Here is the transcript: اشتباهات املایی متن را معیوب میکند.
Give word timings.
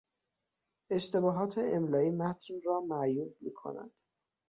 اشتباهات 0.91 1.55
املایی 1.73 2.11
متن 2.11 2.53
را 2.65 2.81
معیوب 2.81 3.37
میکند. 3.41 3.91